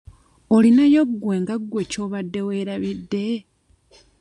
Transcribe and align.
Olinayo 0.55 1.01
gwe 1.21 1.35
nga 1.41 1.55
gwe 1.69 1.83
ky'obadde 1.91 2.39
weerabidde? 2.47 3.25